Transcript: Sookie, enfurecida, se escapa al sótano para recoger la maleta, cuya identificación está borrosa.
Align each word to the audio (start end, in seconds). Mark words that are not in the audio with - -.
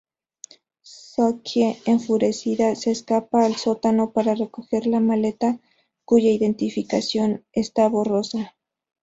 Sookie, 0.81 1.77
enfurecida, 1.85 2.73
se 2.73 2.89
escapa 2.89 3.45
al 3.45 3.57
sótano 3.57 4.13
para 4.13 4.33
recoger 4.33 4.87
la 4.87 4.99
maleta, 4.99 5.61
cuya 6.05 6.31
identificación 6.31 7.45
está 7.53 7.87
borrosa. 7.87 8.55